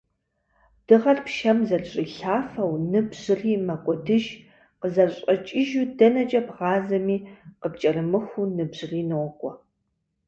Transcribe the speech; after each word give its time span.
Дыгъэр 0.87 1.19
пшэм 1.25 1.59
зэрыщӏилъафэу, 1.67 2.71
ныбжьри 2.91 3.53
мэкӏуэдыж, 3.67 4.25
къызэрыщӏэкӏыжу- 4.79 5.85
дэнэкӏэ 5.97 6.41
бгъазэми, 6.47 7.17
къыпкӏэрымыхуу 7.61 8.45
ныбжьри 8.55 9.01
нокӏуэ. 9.09 9.51